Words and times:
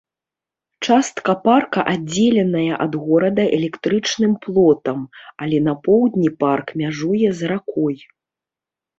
Частка 0.85 1.33
парка 1.45 1.79
аддзеленая 1.93 2.73
ад 2.85 2.93
горада 3.09 3.43
электрычным 3.57 4.33
плотам, 4.45 4.99
але 5.47 5.57
на 5.67 5.73
поўдні 5.89 6.29
парк 6.45 6.67
мяжуе 6.81 7.29
з 7.43 7.51
ракой. 7.53 7.95